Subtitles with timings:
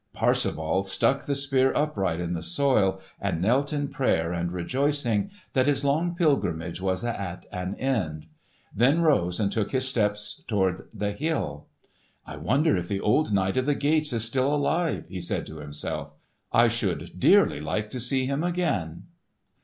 [0.13, 5.67] Parsifal stuck the Spear upright in the soil and knelt in prayer and rejoicing that
[5.67, 8.25] his long pilgrimage was at an end;
[8.73, 11.67] then rose and took his steps toward the hill.
[12.25, 15.59] "I wonder if the old knight of the gates is still alive," he said to
[15.59, 16.13] himself;
[16.51, 19.03] "I should dearly like to see him again."